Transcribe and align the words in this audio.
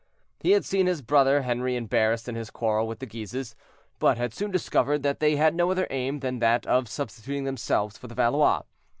He 0.39 0.53
had 0.53 0.65
seen 0.65 0.87
his 0.87 1.03
brother 1.03 1.43
Henri 1.43 1.75
embarrassed 1.75 2.27
in 2.27 2.33
his 2.33 2.49
quarrel 2.49 2.87
with 2.87 2.97
the 2.97 3.05
Guises, 3.05 3.55
but 3.99 4.17
had 4.17 4.33
soon 4.33 4.49
discovered 4.49 5.03
that 5.03 5.19
they 5.19 5.35
had 5.35 5.53
no 5.53 5.69
other 5.69 5.85
aim 5.91 6.21
than 6.21 6.39
that 6.39 6.65
of 6.65 6.87
substituting 6.89 7.43
themselves 7.43 7.99
for 7.99 8.07
the 8.07 8.15
Valois. 8.15 8.63